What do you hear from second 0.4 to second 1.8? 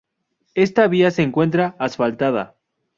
Esta vía se encuentra